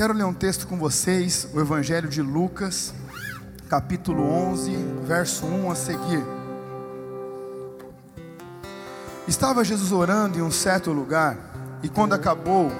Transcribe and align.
Quero 0.00 0.14
ler 0.14 0.24
um 0.24 0.32
texto 0.32 0.66
com 0.66 0.78
vocês, 0.78 1.46
o 1.52 1.60
Evangelho 1.60 2.08
de 2.08 2.22
Lucas, 2.22 2.94
capítulo 3.68 4.22
11, 4.22 4.74
verso 5.02 5.44
1 5.44 5.70
a 5.70 5.74
seguir. 5.74 6.24
Estava 9.28 9.62
Jesus 9.62 9.92
orando 9.92 10.38
em 10.38 10.40
um 10.40 10.50
certo 10.50 10.90
lugar, 10.90 11.36
e 11.82 11.88
quando 11.90 12.14
acabou, 12.14 12.72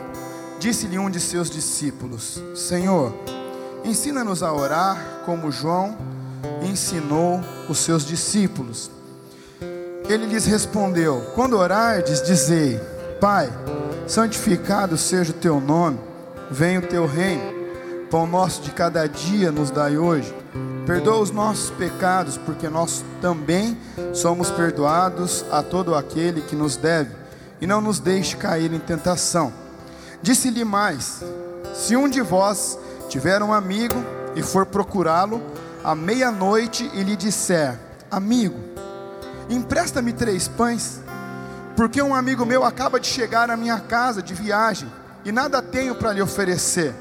disse-lhe 0.58 0.98
um 0.98 1.10
de 1.10 1.20
seus 1.20 1.50
discípulos: 1.50 2.42
Senhor, 2.56 3.14
ensina-nos 3.84 4.42
a 4.42 4.50
orar 4.50 4.96
como 5.26 5.52
João 5.52 5.98
ensinou 6.62 7.42
os 7.68 7.76
seus 7.80 8.06
discípulos. 8.06 8.90
Ele 10.08 10.24
lhes 10.24 10.46
respondeu: 10.46 11.20
Quando 11.34 11.58
orardes, 11.58 12.22
dizei: 12.22 12.80
Pai, 13.20 13.52
santificado 14.08 14.96
seja 14.96 15.32
o 15.32 15.34
teu 15.34 15.60
nome, 15.60 16.08
venha 16.50 16.80
o 16.80 16.86
teu 16.86 17.06
reino. 17.06 17.60
Pão 18.10 18.26
nosso 18.26 18.60
de 18.62 18.72
cada 18.72 19.06
dia 19.06 19.52
nos 19.52 19.70
dai 19.70 19.96
hoje. 19.96 20.34
Perdoa 20.84 21.20
os 21.20 21.30
nossos 21.30 21.70
pecados, 21.70 22.36
porque 22.36 22.68
nós 22.68 23.04
também 23.22 23.78
somos 24.12 24.50
perdoados 24.50 25.44
a 25.52 25.62
todo 25.62 25.94
aquele 25.94 26.40
que 26.40 26.56
nos 26.56 26.76
deve, 26.76 27.10
e 27.60 27.66
não 27.66 27.80
nos 27.80 28.00
deixe 28.00 28.36
cair 28.36 28.72
em 28.72 28.80
tentação. 28.80 29.52
Disse-lhe 30.20 30.64
mais: 30.64 31.22
Se 31.72 31.94
um 31.94 32.08
de 32.08 32.20
vós 32.20 32.76
tiver 33.08 33.40
um 33.42 33.52
amigo 33.52 33.94
e 34.34 34.42
for 34.42 34.66
procurá-lo 34.66 35.40
à 35.84 35.94
meia-noite 35.94 36.90
e 36.92 37.04
lhe 37.04 37.14
disser: 37.14 37.78
Amigo, 38.10 38.58
empresta-me 39.48 40.12
três 40.12 40.48
pães, 40.48 41.00
porque 41.76 42.02
um 42.02 42.12
amigo 42.12 42.44
meu 42.44 42.64
acaba 42.64 42.98
de 42.98 43.06
chegar 43.06 43.48
à 43.50 43.56
minha 43.56 43.78
casa 43.78 44.20
de 44.20 44.34
viagem 44.34 44.90
e 45.24 45.32
nada 45.32 45.60
tenho 45.60 45.94
para 45.94 46.12
lhe 46.12 46.22
oferecer. 46.22 46.94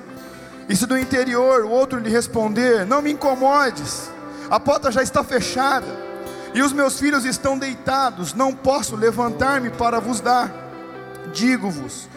E 0.67 0.75
se 0.75 0.85
do 0.85 0.97
interior 0.97 1.65
o 1.65 1.69
outro 1.69 1.99
lhe 1.99 2.09
responder: 2.09 2.85
Não 2.85 3.01
me 3.01 3.11
incomodes, 3.11 4.09
a 4.49 4.59
porta 4.59 4.91
já 4.91 5.01
está 5.01 5.23
fechada 5.23 6.09
e 6.53 6.61
os 6.61 6.73
meus 6.73 6.99
filhos 6.99 7.25
estão 7.25 7.57
deitados, 7.57 8.33
não 8.33 8.53
posso 8.53 8.95
levantar-me 8.95 9.69
para 9.69 9.99
vos 9.99 10.19
dar. 10.19 10.51
Digo-vos, 11.31 12.09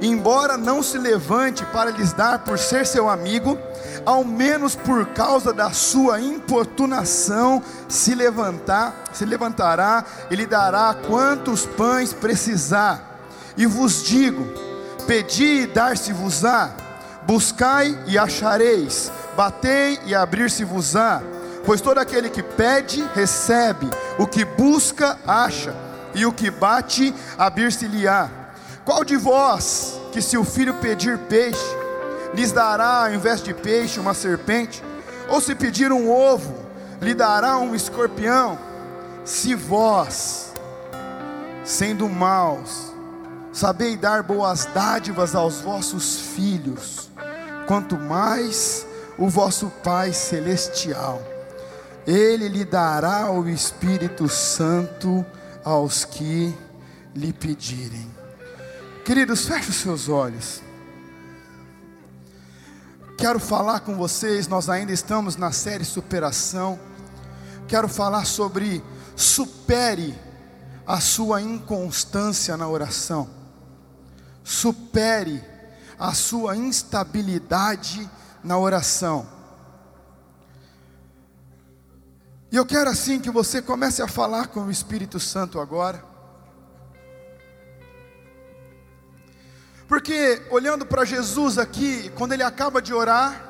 embora 0.00 0.58
não 0.58 0.82
se 0.82 0.98
levante 0.98 1.64
para 1.66 1.90
lhes 1.90 2.12
dar 2.12 2.40
por 2.40 2.58
ser 2.58 2.86
seu 2.86 3.08
amigo, 3.08 3.58
ao 4.04 4.24
menos 4.24 4.74
por 4.74 5.06
causa 5.06 5.52
da 5.52 5.70
sua 5.70 6.20
importunação, 6.20 7.62
se 7.88 8.14
levantar, 8.14 8.94
se 9.12 9.24
levantará 9.24 10.04
e 10.30 10.36
lhe 10.36 10.46
dará 10.46 10.94
quantos 11.06 11.64
pães 11.64 12.12
precisar. 12.12 13.20
E 13.56 13.64
vos 13.64 14.02
digo: 14.04 14.46
pedi 15.08 15.62
e 15.62 15.66
dar-se-vos-á, 15.66 16.70
buscai 17.26 17.98
e 18.06 18.18
achareis, 18.18 19.10
batei 19.34 19.98
e 20.04 20.14
abrir-se-vos-á. 20.14 21.22
Pois 21.64 21.80
todo 21.80 21.96
aquele 21.96 22.28
que 22.28 22.42
pede, 22.42 23.02
recebe, 23.14 23.88
o 24.18 24.26
que 24.26 24.44
busca, 24.44 25.18
acha, 25.26 25.74
e 26.14 26.26
o 26.26 26.32
que 26.32 26.50
bate, 26.50 27.14
abrir-se-lhe-á. 27.38 28.28
Qual 28.84 29.02
de 29.02 29.16
vós, 29.16 29.98
que 30.12 30.20
se 30.20 30.36
o 30.36 30.44
filho 30.44 30.74
pedir 30.74 31.16
peixe, 31.20 31.76
lhes 32.34 32.52
dará 32.52 33.06
ao 33.06 33.14
invés 33.14 33.42
de 33.42 33.54
peixe 33.54 33.98
uma 33.98 34.12
serpente? 34.12 34.84
Ou 35.30 35.40
se 35.40 35.54
pedir 35.54 35.90
um 35.90 36.10
ovo, 36.10 36.54
lhe 37.00 37.14
dará 37.14 37.56
um 37.56 37.74
escorpião? 37.74 38.58
Se 39.24 39.54
vós, 39.54 40.52
sendo 41.64 42.08
maus, 42.08 42.92
sabeis 43.58 43.98
dar 43.98 44.22
boas 44.22 44.66
dádivas 44.66 45.34
aos 45.34 45.60
vossos 45.60 46.20
filhos, 46.20 47.10
quanto 47.66 47.96
mais 47.96 48.86
o 49.18 49.28
vosso 49.28 49.66
Pai 49.82 50.12
Celestial, 50.12 51.20
Ele 52.06 52.46
lhe 52.46 52.64
dará 52.64 53.28
o 53.32 53.48
Espírito 53.48 54.28
Santo 54.28 55.26
aos 55.64 56.04
que 56.04 56.56
lhe 57.12 57.32
pedirem. 57.32 58.08
Queridos, 59.04 59.44
feche 59.44 59.70
os 59.70 59.76
seus 59.76 60.08
olhos. 60.08 60.62
Quero 63.16 63.40
falar 63.40 63.80
com 63.80 63.96
vocês, 63.96 64.46
nós 64.46 64.68
ainda 64.68 64.92
estamos 64.92 65.34
na 65.34 65.50
série 65.50 65.84
Superação. 65.84 66.78
Quero 67.66 67.88
falar 67.88 68.24
sobre 68.24 68.84
supere 69.16 70.16
a 70.86 71.00
sua 71.00 71.42
inconstância 71.42 72.56
na 72.56 72.68
oração. 72.68 73.37
Supere 74.48 75.44
a 75.98 76.14
sua 76.14 76.56
instabilidade 76.56 78.08
na 78.42 78.58
oração. 78.58 79.28
E 82.50 82.56
eu 82.56 82.64
quero 82.64 82.88
assim 82.88 83.20
que 83.20 83.30
você 83.30 83.60
comece 83.60 84.00
a 84.00 84.08
falar 84.08 84.46
com 84.46 84.60
o 84.60 84.70
Espírito 84.70 85.20
Santo 85.20 85.60
agora. 85.60 86.02
Porque 89.86 90.42
olhando 90.50 90.86
para 90.86 91.04
Jesus 91.04 91.58
aqui, 91.58 92.10
quando 92.16 92.32
ele 92.32 92.42
acaba 92.42 92.80
de 92.80 92.94
orar, 92.94 93.44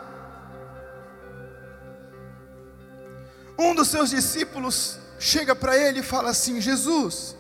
um 3.56 3.72
dos 3.72 3.86
seus 3.86 4.10
discípulos 4.10 4.98
chega 5.16 5.54
para 5.54 5.78
ele 5.78 6.00
e 6.00 6.02
fala 6.02 6.30
assim: 6.30 6.60
Jesus, 6.60 7.36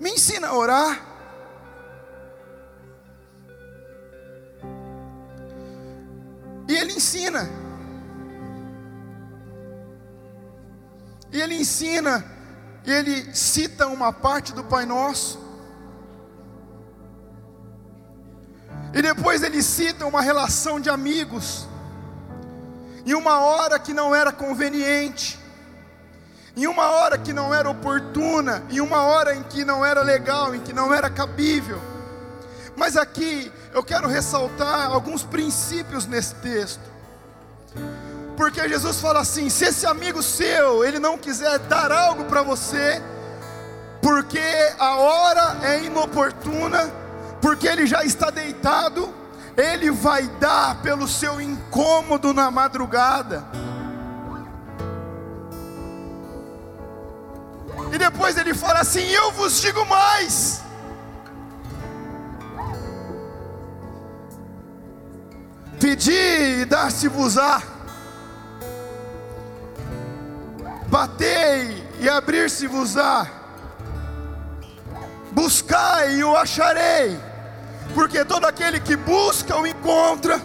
me 0.00 0.10
ensina 0.10 0.48
a 0.48 0.56
orar. 0.56 1.17
E 6.68 6.76
ele 6.76 6.92
ensina. 6.92 7.48
E 11.32 11.40
ele 11.40 11.56
ensina, 11.56 12.24
e 12.84 12.92
ele 12.92 13.34
cita 13.34 13.86
uma 13.86 14.12
parte 14.12 14.52
do 14.52 14.62
Pai 14.62 14.84
Nosso. 14.84 15.38
E 18.92 19.02
depois 19.02 19.42
ele 19.42 19.62
cita 19.62 20.06
uma 20.06 20.22
relação 20.22 20.80
de 20.80 20.88
amigos, 20.88 21.66
em 23.04 23.14
uma 23.14 23.40
hora 23.40 23.78
que 23.78 23.92
não 23.92 24.14
era 24.14 24.32
conveniente, 24.32 25.38
em 26.56 26.66
uma 26.66 26.90
hora 26.90 27.18
que 27.18 27.32
não 27.32 27.54
era 27.54 27.68
oportuna, 27.68 28.64
em 28.70 28.80
uma 28.80 29.02
hora 29.02 29.34
em 29.34 29.42
que 29.42 29.64
não 29.64 29.84
era 29.84 30.02
legal, 30.02 30.54
em 30.54 30.60
que 30.60 30.72
não 30.72 30.92
era 30.92 31.10
cabível. 31.10 31.80
Mas 32.78 32.96
aqui 32.96 33.52
eu 33.74 33.82
quero 33.82 34.06
ressaltar 34.06 34.86
alguns 34.92 35.24
princípios 35.24 36.06
nesse 36.06 36.36
texto. 36.36 36.80
Porque 38.36 38.66
Jesus 38.68 39.00
fala 39.00 39.18
assim: 39.18 39.50
se 39.50 39.64
esse 39.64 39.84
amigo 39.84 40.22
seu, 40.22 40.84
ele 40.84 41.00
não 41.00 41.18
quiser 41.18 41.58
dar 41.58 41.90
algo 41.90 42.24
para 42.26 42.40
você, 42.40 43.02
porque 44.00 44.40
a 44.78 44.96
hora 44.96 45.58
é 45.64 45.82
inoportuna, 45.82 46.88
porque 47.42 47.66
ele 47.66 47.84
já 47.84 48.04
está 48.04 48.30
deitado, 48.30 49.12
ele 49.56 49.90
vai 49.90 50.28
dar 50.38 50.80
pelo 50.80 51.08
seu 51.08 51.40
incômodo 51.40 52.32
na 52.32 52.48
madrugada. 52.48 53.44
E 57.92 57.98
depois 57.98 58.38
ele 58.38 58.54
fala 58.54 58.80
assim: 58.80 59.02
Eu 59.02 59.32
vos 59.32 59.60
digo 59.60 59.84
mais. 59.84 60.67
Pedi 65.80 66.60
e 66.60 66.64
dar-se-vos-á, 66.64 67.62
batei 70.88 71.86
e 72.00 72.08
abrir-se-vos-á, 72.08 73.26
buscai 75.32 76.16
e 76.16 76.24
o 76.24 76.36
acharei 76.36 77.28
porque 77.94 78.24
todo 78.24 78.44
aquele 78.44 78.80
que 78.80 78.96
busca 78.96 79.56
o 79.56 79.66
encontra, 79.66 80.40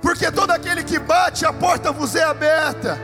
porque 0.00 0.30
todo 0.30 0.50
aquele 0.50 0.82
que 0.82 0.98
bate 0.98 1.44
a 1.44 1.52
porta 1.52 1.92
vos 1.92 2.14
é 2.14 2.24
aberta, 2.24 2.98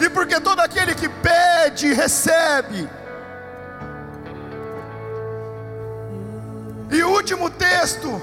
e 0.00 0.08
porque 0.10 0.40
todo 0.40 0.60
aquele 0.60 0.94
que 0.94 1.08
pede 1.08 1.92
recebe. 1.92 2.88
E 6.90 7.02
o 7.02 7.10
último 7.10 7.50
texto, 7.50 8.20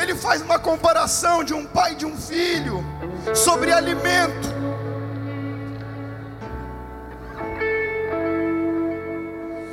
ele 0.00 0.14
faz 0.14 0.40
uma 0.40 0.58
comparação 0.58 1.42
de 1.42 1.52
um 1.52 1.66
pai 1.66 1.92
e 1.92 1.96
de 1.96 2.06
um 2.06 2.16
filho 2.16 2.84
sobre 3.34 3.72
alimento. 3.72 4.58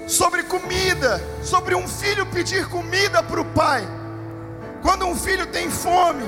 sobre 0.07 0.43
comida, 0.43 1.21
sobre 1.43 1.75
um 1.75 1.87
filho 1.87 2.25
pedir 2.27 2.67
comida 2.67 3.21
para 3.23 3.41
o 3.41 3.45
pai. 3.45 3.85
Quando 4.81 5.05
um 5.05 5.15
filho 5.15 5.47
tem 5.47 5.69
fome, 5.69 6.23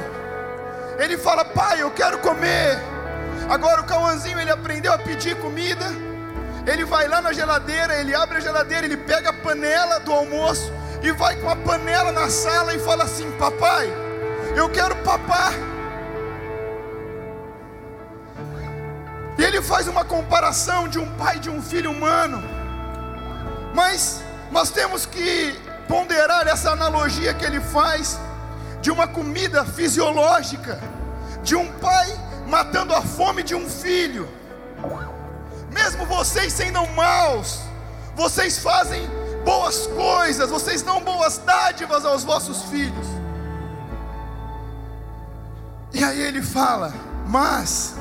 ele 0.97 1.17
fala: 1.17 1.45
Pai, 1.45 1.81
eu 1.81 1.91
quero 1.91 2.17
comer. 2.17 2.77
Agora 3.49 3.81
o 3.81 3.85
Cauãzinho 3.85 4.39
ele 4.39 4.51
aprendeu 4.51 4.91
a 4.91 4.97
pedir 4.97 5.37
comida. 5.37 5.85
Ele 6.65 6.83
vai 6.83 7.07
lá 7.07 7.21
na 7.21 7.31
geladeira, 7.31 7.95
ele 7.95 8.13
abre 8.13 8.37
a 8.37 8.41
geladeira, 8.41 8.85
ele 8.85 8.97
pega 8.97 9.29
a 9.29 9.33
panela 9.33 9.99
do 9.99 10.11
almoço 10.11 10.73
e 11.01 11.11
vai 11.11 11.35
com 11.37 11.49
a 11.49 11.55
panela 11.55 12.11
na 12.11 12.29
sala 12.29 12.73
e 12.73 12.79
fala 12.79 13.03
assim: 13.03 13.29
Papai, 13.33 13.87
Eu 14.55 14.69
quero 14.69 14.95
papar. 14.97 15.53
E 19.37 19.43
ele 19.43 19.61
faz 19.61 19.87
uma 19.87 20.03
comparação 20.03 20.87
de 20.87 20.97
um 20.97 21.07
pai 21.15 21.37
e 21.37 21.39
de 21.39 21.49
um 21.49 21.61
filho 21.61 21.91
humano. 21.91 22.41
Mas 23.73 24.23
nós 24.51 24.71
temos 24.71 25.05
que 25.05 25.55
ponderar 25.87 26.47
essa 26.47 26.71
analogia 26.71 27.33
que 27.35 27.45
ele 27.45 27.61
faz 27.61 28.19
de 28.81 28.89
uma 28.89 29.07
comida 29.07 29.63
fisiológica, 29.63 30.79
de 31.43 31.55
um 31.55 31.71
pai 31.73 32.07
matando 32.47 32.95
a 32.95 33.01
fome 33.01 33.43
de 33.43 33.53
um 33.53 33.69
filho. 33.69 34.27
Mesmo 35.71 36.05
vocês 36.07 36.51
sendo 36.53 36.83
maus, 36.95 37.59
vocês 38.15 38.57
fazem 38.57 39.07
boas 39.47 39.87
coisas, 39.87 40.49
vocês 40.49 40.81
dão 40.81 40.99
boas 40.99 41.37
dádivas 41.37 42.03
aos 42.03 42.25
vossos 42.25 42.63
filhos. 42.63 43.07
E 45.93 46.03
aí 46.03 46.21
ele 46.21 46.41
fala: 46.41 46.93
Mas, 47.25 47.95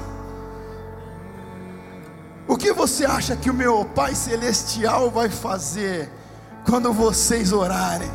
o 2.49 2.57
que 2.57 2.73
você 2.73 3.07
acha 3.07 3.37
que 3.37 3.49
o 3.49 3.55
meu 3.55 3.85
Pai 3.85 4.13
Celestial 4.17 5.09
vai 5.09 5.29
fazer 5.31 6.11
quando 6.69 6.93
vocês 6.93 7.53
orarem? 7.53 8.11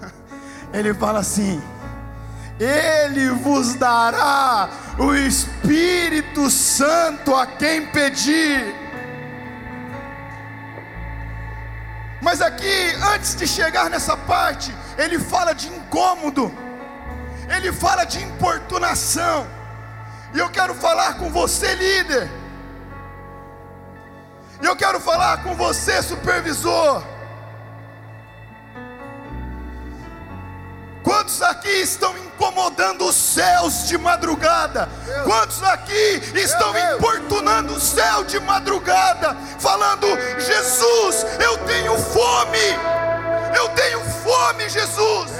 Ele 0.72 0.94
fala 0.94 1.18
assim: 1.18 1.62
Ele 2.58 3.28
vos 3.30 3.74
dará 3.74 4.70
o 4.98 5.14
Espírito 5.14 6.50
Santo 6.50 7.34
a 7.34 7.46
quem 7.46 7.86
pedir. 7.88 8.85
Mas 12.20 12.40
aqui, 12.40 12.94
antes 13.12 13.34
de 13.34 13.46
chegar 13.46 13.90
nessa 13.90 14.16
parte, 14.16 14.74
ele 14.96 15.18
fala 15.18 15.52
de 15.52 15.68
incômodo, 15.68 16.52
ele 17.48 17.72
fala 17.72 18.04
de 18.04 18.22
importunação, 18.22 19.46
e 20.34 20.38
eu 20.38 20.48
quero 20.50 20.74
falar 20.74 21.14
com 21.14 21.30
você, 21.30 21.74
líder, 21.74 22.30
e 24.62 24.66
eu 24.66 24.74
quero 24.74 24.98
falar 24.98 25.42
com 25.42 25.54
você, 25.54 26.02
supervisor. 26.02 27.15
Quantos 31.26 31.42
aqui 31.42 31.80
estão 31.82 32.16
incomodando 32.18 33.04
os 33.04 33.16
céus 33.16 33.88
de 33.88 33.98
madrugada? 33.98 34.88
Quantos 35.24 35.60
aqui 35.64 36.22
estão 36.36 36.72
importunando 36.94 37.74
o 37.74 37.80
céu 37.80 38.22
de 38.22 38.38
madrugada, 38.38 39.36
falando: 39.58 40.06
Jesus, 40.38 41.26
eu 41.40 41.58
tenho 41.66 41.98
fome, 41.98 42.60
eu 43.56 43.68
tenho 43.70 44.00
fome, 44.22 44.68
Jesus, 44.68 45.32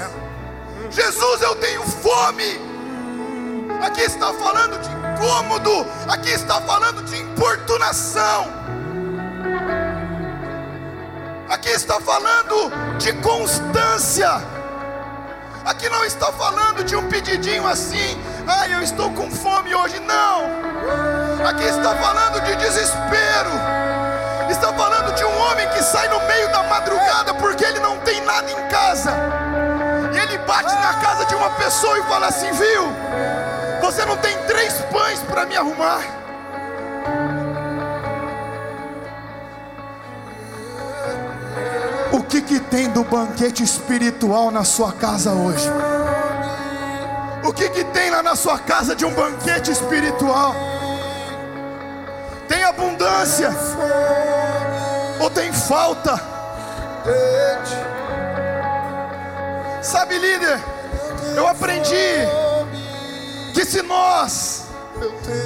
Jesus, 0.89 1.41
eu 1.41 1.55
tenho 1.55 1.81
fome. 1.83 2.59
Aqui 3.81 4.01
está 4.01 4.33
falando 4.33 4.81
de 4.81 4.89
incômodo, 4.89 5.87
aqui 6.09 6.31
está 6.31 6.59
falando 6.63 7.01
de 7.05 7.15
importunação, 7.15 8.51
aqui 11.47 11.69
está 11.69 11.97
falando 12.01 12.73
de 12.97 13.13
constância. 13.21 14.56
Aqui 15.67 15.89
não 15.89 16.05
está 16.05 16.31
falando 16.31 16.81
de 16.85 16.95
um 16.95 17.09
pedidinho 17.09 17.67
assim, 17.67 18.17
ai, 18.47 18.73
eu 18.73 18.81
estou 18.81 19.11
com 19.11 19.29
fome 19.29 19.75
hoje, 19.75 19.99
não. 19.99 21.45
Aqui 21.45 21.65
está 21.65 21.93
falando 21.93 22.41
de 22.45 22.55
desespero. 22.55 23.49
Está 24.49 24.71
falando 24.71 25.13
de 25.13 25.25
um 25.25 25.37
homem 25.37 25.67
que 25.71 25.83
sai 25.83 26.07
no 26.07 26.25
meio 26.25 26.49
da 26.53 26.63
madrugada 26.63 27.33
porque 27.33 27.65
ele 27.65 27.79
não 27.79 27.97
tem 27.97 28.21
nada 28.21 28.49
em 28.49 28.67
casa. 28.69 29.11
E 30.13 30.17
ele 30.17 30.37
bate 30.37 30.73
na 30.73 30.93
casa 31.01 31.25
de 31.25 31.35
uma 31.35 31.49
pessoa 31.49 31.99
e 31.99 32.03
fala 32.03 32.27
assim: 32.27 32.49
Viu, 32.53 32.83
você 33.81 34.05
não 34.05 34.15
tem 34.15 34.37
três 34.43 34.73
pães 34.89 35.19
para 35.19 35.45
me 35.45 35.57
arrumar. 35.57 36.26
Que, 42.27 42.41
que 42.41 42.59
tem 42.59 42.89
do 42.89 43.03
banquete 43.03 43.63
espiritual 43.63 44.51
na 44.51 44.63
sua 44.63 44.91
casa 44.91 45.31
hoje? 45.31 45.69
O 47.43 47.53
que, 47.53 47.69
que 47.69 47.83
tem 47.85 48.09
lá 48.11 48.21
na 48.21 48.35
sua 48.35 48.59
casa 48.59 48.95
de 48.95 49.05
um 49.05 49.13
banquete 49.13 49.71
espiritual? 49.71 50.53
Tem 52.47 52.63
abundância 52.63 53.49
ou 55.21 55.29
tem 55.29 55.51
falta? 55.53 56.21
Sabe, 59.81 60.17
líder, 60.17 60.59
eu 61.35 61.47
aprendi 61.47 62.27
que 63.53 63.63
se 63.63 63.81
nós 63.81 64.65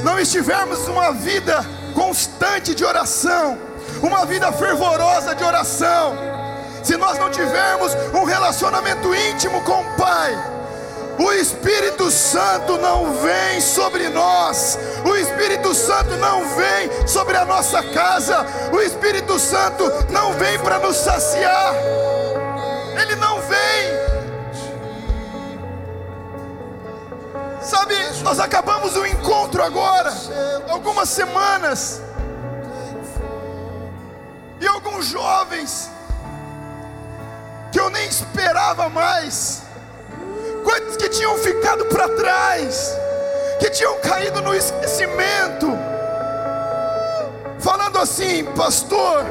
não 0.04 0.19
estivermos 0.19 0.88
numa 0.88 1.12
vida 1.12 1.63
constante 1.94 2.74
de 2.74 2.83
oração, 2.83 3.57
uma 4.01 4.25
vida 4.25 4.51
fervorosa 4.51 5.36
de 5.36 5.44
oração, 5.44 6.31
se 6.83 6.98
nós 6.98 7.18
não 7.18 7.30
tivermos 7.30 7.94
um 8.13 8.24
relacionamento 8.24 9.13
íntimo 9.13 9.62
com 9.62 9.81
o 9.81 9.95
Pai, 9.95 10.62
o 11.19 11.31
Espírito 11.33 12.10
Santo 12.10 12.78
não 12.78 13.13
vem 13.13 13.62
sobre 13.62 14.10
nós, 14.10 14.78
o 15.06 15.16
Espírito 15.16 15.74
Santo 15.75 16.18
não 16.18 16.48
vem 16.56 17.07
sobre 17.07 17.38
a 17.38 17.45
nossa 17.45 17.83
casa, 17.83 18.45
o 18.72 18.81
Espírito 18.81 19.38
Santo 19.38 19.83
não 20.10 20.33
vem 20.33 20.57
para 20.60 20.80
nos 20.80 20.98
saciar, 20.98 21.74
ele 23.00 23.16
não 23.16 23.39
vem. 23.42 24.01
Sabe, 27.62 27.95
nós 28.24 28.39
acabamos 28.39 28.98
um 28.98 29.06
encontro 29.06 29.62
agora, 29.62 30.12
algumas 30.69 31.07
semanas, 31.10 32.01
e 34.60 34.68
alguns 34.68 35.06
jovens 35.06 35.89
que 37.71 37.79
eu 37.79 37.89
nem 37.89 38.07
esperava 38.07 38.89
mais, 38.89 39.63
coisas 40.63 40.97
que 40.97 41.07
tinham 41.09 41.38
ficado 41.38 41.85
para 41.85 42.09
trás, 42.09 42.94
que 43.59 43.69
tinham 43.69 43.97
caído 44.00 44.41
no 44.41 44.53
esquecimento, 44.53 45.68
falando 47.59 47.97
assim, 47.97 48.44
pastor, 48.56 49.23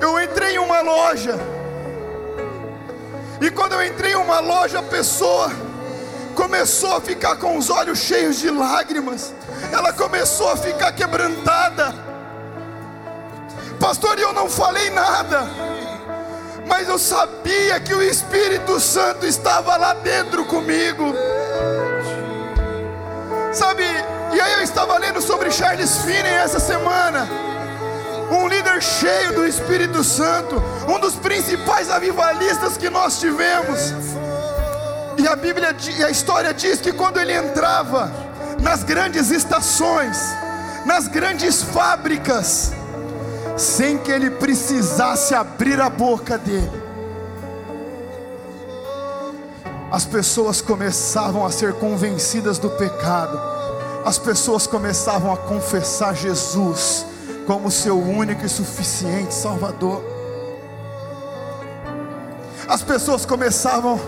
eu 0.00 0.18
entrei 0.22 0.54
em 0.54 0.58
uma 0.58 0.80
loja, 0.80 1.38
e 3.40 3.50
quando 3.50 3.74
eu 3.74 3.84
entrei 3.84 4.12
em 4.12 4.16
uma 4.16 4.40
loja, 4.40 4.78
a 4.78 4.82
pessoa 4.82 5.52
começou 6.34 6.96
a 6.96 7.00
ficar 7.00 7.36
com 7.36 7.58
os 7.58 7.68
olhos 7.68 7.98
cheios 7.98 8.38
de 8.38 8.50
lágrimas, 8.50 9.34
ela 9.70 9.92
começou 9.92 10.50
a 10.50 10.56
ficar 10.56 10.92
quebrantada, 10.92 11.94
pastor, 13.78 14.18
e 14.18 14.22
eu 14.22 14.32
não 14.32 14.48
falei 14.48 14.88
nada, 14.90 15.67
mas 16.68 16.88
eu 16.88 16.98
sabia 16.98 17.80
que 17.80 17.94
o 17.94 18.02
Espírito 18.02 18.78
Santo 18.78 19.26
estava 19.26 19.76
lá 19.76 19.94
dentro 19.94 20.44
comigo. 20.44 21.14
Sabe, 23.52 23.82
e 24.34 24.40
aí 24.40 24.52
eu 24.52 24.62
estava 24.62 24.96
lendo 24.98 25.20
sobre 25.20 25.50
Charles 25.50 26.02
Finney 26.02 26.32
essa 26.32 26.60
semana. 26.60 27.26
Um 28.30 28.46
líder 28.46 28.82
cheio 28.82 29.32
do 29.32 29.46
Espírito 29.46 30.04
Santo, 30.04 30.62
um 30.86 31.00
dos 31.00 31.14
principais 31.14 31.90
avivalistas 31.90 32.76
que 32.76 32.90
nós 32.90 33.18
tivemos. 33.18 33.94
E 35.16 35.26
a 35.26 35.34
Bíblia 35.34 35.74
e 35.96 36.04
a 36.04 36.10
história 36.10 36.52
diz 36.52 36.80
que 36.80 36.92
quando 36.92 37.18
ele 37.18 37.32
entrava 37.32 38.12
nas 38.60 38.84
grandes 38.84 39.30
estações, 39.30 40.18
nas 40.84 41.08
grandes 41.08 41.62
fábricas, 41.62 42.72
sem 43.58 43.98
que 43.98 44.12
ele 44.12 44.30
precisasse 44.30 45.34
abrir 45.34 45.80
a 45.80 45.90
boca 45.90 46.38
dele. 46.38 46.88
As 49.90 50.04
pessoas 50.04 50.60
começavam 50.60 51.44
a 51.44 51.50
ser 51.50 51.72
convencidas 51.74 52.58
do 52.58 52.70
pecado, 52.70 53.40
as 54.04 54.16
pessoas 54.16 54.66
começavam 54.66 55.32
a 55.32 55.36
confessar 55.36 56.14
Jesus 56.14 57.04
como 57.46 57.70
seu 57.70 57.98
único 57.98 58.46
e 58.46 58.48
suficiente 58.48 59.34
Salvador. 59.34 60.04
As 62.68 62.82
pessoas 62.82 63.26
começavam 63.26 63.98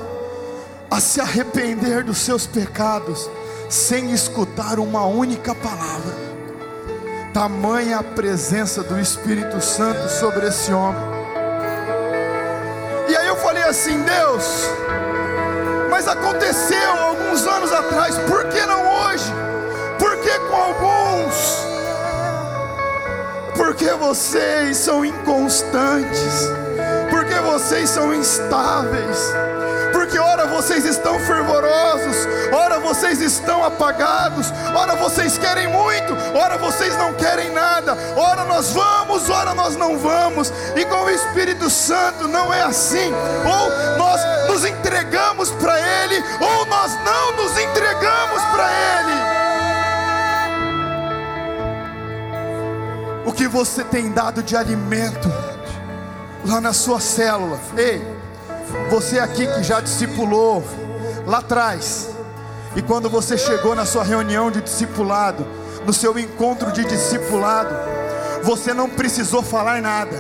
a 0.91 1.01
se 1.01 1.21
arrepender 1.21 2.05
dos 2.05 2.19
seus 2.19 2.47
pecados, 2.47 3.29
sem 3.69 4.13
escutar 4.13 4.79
uma 4.79 5.07
única 5.07 5.55
palavra. 5.55 6.30
Tamanha 7.33 7.99
a 7.99 8.03
presença 8.03 8.83
do 8.83 8.99
Espírito 8.99 9.61
Santo 9.61 10.09
sobre 10.09 10.47
esse 10.49 10.73
homem. 10.73 11.01
E 13.09 13.17
aí 13.17 13.27
eu 13.29 13.37
falei 13.37 13.63
assim: 13.63 14.03
Deus, 14.03 14.65
mas 15.89 16.09
aconteceu 16.09 16.93
alguns 16.93 17.47
anos 17.47 17.73
atrás, 17.73 18.19
por 18.29 18.45
que 18.47 18.61
não 18.67 19.05
hoje? 19.05 19.33
Por 19.99 20.17
que 20.17 20.39
com 20.49 20.57
alguns? 20.57 21.67
Porque 23.57 23.93
vocês 23.93 24.77
são 24.79 25.05
inconstantes, 25.05 26.49
porque 27.11 27.35
vocês 27.35 27.91
são 27.91 28.13
instáveis, 28.13 29.33
porque 30.11 30.19
ora 30.19 30.45
vocês 30.45 30.85
estão 30.85 31.21
fervorosos, 31.21 32.27
ora 32.53 32.81
vocês 32.81 33.21
estão 33.21 33.63
apagados, 33.63 34.49
ora 34.75 34.97
vocês 34.97 35.39
querem 35.39 35.69
muito, 35.69 36.13
ora 36.35 36.59
vocês 36.59 36.97
não 36.97 37.15
querem 37.15 37.53
nada, 37.53 37.97
ora 38.17 38.45
nós 38.45 38.73
vamos, 38.73 39.31
ora 39.31 39.55
nós 39.55 39.77
não 39.77 39.97
vamos. 39.97 40.53
E 40.75 40.85
com 40.85 41.05
o 41.05 41.11
Espírito 41.11 41.71
Santo 41.71 42.27
não 42.27 42.53
é 42.53 42.63
assim. 42.63 43.13
Ou 43.47 43.97
nós 43.97 44.21
nos 44.49 44.65
entregamos 44.65 45.53
para 45.53 45.79
Ele, 45.79 46.17
ou 46.41 46.67
nós 46.67 46.93
não 47.05 47.37
nos 47.37 47.57
entregamos 47.57 48.43
para 48.47 48.69
Ele. 48.73 49.21
O 53.27 53.33
que 53.33 53.47
você 53.47 53.85
tem 53.85 54.11
dado 54.11 54.43
de 54.43 54.57
alimento 54.57 55.33
lá 56.45 56.61
na 56.61 56.73
sua 56.73 56.99
célula? 56.99 57.61
Ei, 57.77 58.10
você 58.91 59.19
aqui 59.19 59.47
que 59.47 59.63
já 59.63 59.81
discipulou 59.81 60.65
lá 61.27 61.39
atrás, 61.39 62.09
e 62.77 62.83
quando 62.83 63.11
você 63.11 63.37
chegou 63.37 63.75
na 63.75 63.85
sua 63.85 64.05
reunião 64.05 64.51
de 64.51 64.61
discipulado, 64.61 65.47
no 65.85 65.93
seu 65.93 66.19
encontro 66.19 66.71
de 66.73 66.85
discipulado, 66.85 67.75
você 68.43 68.73
não 68.73 68.89
precisou 68.89 69.43
falar 69.43 69.83
nada, 69.83 70.17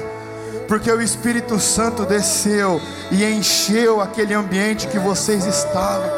porque 0.66 0.90
o 0.90 1.00
Espírito 1.00 1.58
Santo 1.58 2.04
desceu 2.04 2.80
e 3.10 3.24
encheu 3.24 4.00
aquele 4.00 4.34
ambiente 4.34 4.86
que 4.88 4.98
vocês 4.98 5.46
estavam. 5.46 6.10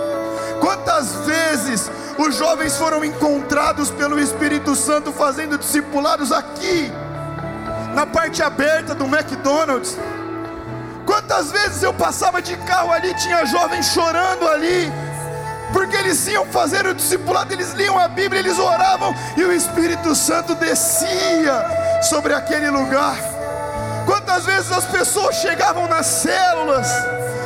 Quantas 0.60 1.12
vezes 1.26 1.90
os 2.18 2.36
jovens 2.36 2.76
foram 2.76 3.04
encontrados 3.04 3.90
pelo 3.90 4.18
Espírito 4.18 4.76
Santo 4.76 5.12
fazendo 5.12 5.58
discipulados 5.58 6.30
aqui, 6.30 6.92
na 7.94 8.06
parte 8.06 8.42
aberta 8.42 8.94
do 8.94 9.04
McDonald's. 9.04 9.96
Quantas 11.06 11.50
vezes 11.50 11.82
eu 11.82 11.92
passava 11.92 12.40
de 12.40 12.56
carro 12.58 12.92
ali, 12.92 13.14
tinha 13.14 13.44
jovens 13.46 13.86
chorando 13.86 14.46
ali, 14.48 14.92
porque 15.72 15.96
eles 15.96 16.26
iam 16.28 16.46
fazer 16.46 16.86
o 16.86 16.94
discipulado, 16.94 17.52
eles 17.52 17.72
liam 17.72 17.98
a 17.98 18.08
Bíblia, 18.08 18.40
eles 18.40 18.58
oravam 18.58 19.14
e 19.36 19.44
o 19.44 19.52
Espírito 19.52 20.14
Santo 20.14 20.54
descia 20.54 22.00
sobre 22.02 22.34
aquele 22.34 22.70
lugar. 22.70 23.16
Quantas 24.06 24.44
vezes 24.44 24.70
as 24.70 24.84
pessoas 24.84 25.36
chegavam 25.36 25.88
nas 25.88 26.06
células, 26.06 26.86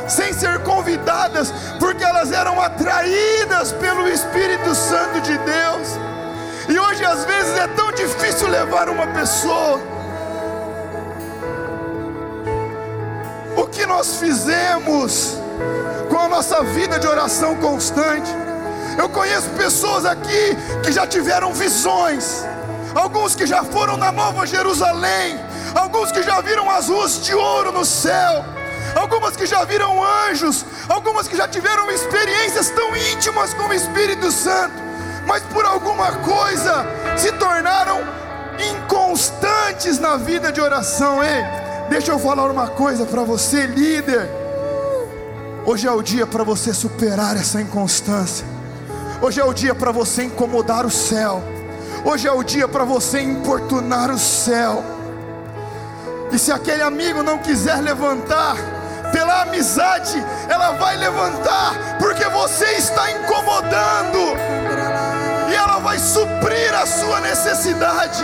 sem 0.07 0.33
ser 0.33 0.59
convidadas, 0.63 1.51
porque 1.79 2.03
elas 2.03 2.31
eram 2.31 2.61
atraídas 2.61 3.71
pelo 3.73 4.07
Espírito 4.07 4.73
Santo 4.73 5.21
de 5.21 5.37
Deus. 5.37 5.87
E 6.69 6.77
hoje 6.77 7.05
às 7.05 7.23
vezes 7.25 7.57
é 7.57 7.67
tão 7.67 7.91
difícil 7.91 8.47
levar 8.47 8.89
uma 8.89 9.07
pessoa. 9.07 9.96
Que 13.77 13.85
nós 13.85 14.17
fizemos 14.17 15.37
com 16.09 16.17
a 16.17 16.27
nossa 16.27 16.63
vida 16.63 16.97
de 16.97 17.05
oração 17.05 17.55
constante? 17.57 18.31
Eu 18.97 19.07
conheço 19.07 19.47
pessoas 19.51 20.03
aqui 20.03 20.57
que 20.83 20.91
já 20.91 21.05
tiveram 21.05 21.53
visões, 21.53 22.43
alguns 22.95 23.35
que 23.35 23.45
já 23.45 23.63
foram 23.63 23.95
na 23.95 24.11
Nova 24.11 24.47
Jerusalém, 24.47 25.39
alguns 25.75 26.11
que 26.11 26.23
já 26.23 26.41
viram 26.41 26.67
as 26.71 26.89
ruas 26.89 27.23
de 27.23 27.35
ouro 27.35 27.71
no 27.71 27.85
céu. 27.85 28.43
Algumas 28.95 29.35
que 29.35 29.45
já 29.45 29.63
viram 29.63 30.03
anjos, 30.03 30.65
algumas 30.89 31.27
que 31.27 31.35
já 31.35 31.47
tiveram 31.47 31.91
experiências 31.91 32.71
tão 32.71 32.95
íntimas 32.95 33.53
com 33.53 33.67
o 33.67 33.73
Espírito 33.73 34.31
Santo, 34.31 34.73
mas 35.27 35.43
por 35.43 35.65
alguma 35.65 36.13
coisa 36.13 36.83
se 37.15 37.31
tornaram 37.33 38.01
inconstantes 38.57 39.99
na 39.99 40.17
vida 40.17 40.51
de 40.51 40.59
oração. 40.59 41.23
Ei, 41.23 41.66
deixa 41.89 42.11
eu 42.11 42.19
falar 42.19 42.49
uma 42.49 42.67
coisa 42.67 43.05
para 43.05 43.23
você, 43.23 43.65
líder. 43.65 44.29
Hoje 45.65 45.87
é 45.87 45.91
o 45.91 46.01
dia 46.01 46.25
para 46.25 46.43
você 46.43 46.73
superar 46.73 47.35
essa 47.35 47.61
inconstância. 47.61 48.45
Hoje 49.21 49.39
é 49.39 49.43
o 49.43 49.53
dia 49.53 49.75
para 49.75 49.91
você 49.91 50.23
incomodar 50.23 50.85
o 50.85 50.91
céu. 50.91 51.43
Hoje 52.05 52.27
é 52.27 52.31
o 52.31 52.43
dia 52.43 52.67
para 52.67 52.83
você 52.83 53.19
importunar 53.19 54.11
o 54.11 54.17
céu. 54.17 54.83
E 56.31 56.37
se 56.37 56.51
aquele 56.51 56.83
amigo 56.83 57.23
não 57.23 57.37
quiser 57.37 57.81
levantar, 57.81 58.55
pela 59.11 59.41
amizade, 59.41 60.23
ela 60.49 60.71
vai 60.73 60.97
levantar, 60.97 61.97
porque 61.99 62.25
você 62.25 62.65
está 62.73 63.11
incomodando, 63.11 64.37
e 65.49 65.55
ela 65.55 65.79
vai 65.79 65.97
suprir 65.97 66.73
a 66.73 66.85
sua 66.85 67.19
necessidade. 67.21 68.23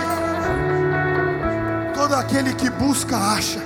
Todo 2.04 2.16
aquele 2.16 2.54
que 2.54 2.70
busca, 2.70 3.16
acha. 3.16 3.62